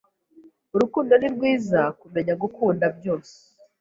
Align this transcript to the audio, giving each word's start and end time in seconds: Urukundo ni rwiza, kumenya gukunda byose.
Urukundo 0.75 1.13
ni 1.17 1.29
rwiza, 1.35 1.81
kumenya 1.99 2.33
gukunda 2.41 2.85
byose. 2.97 3.33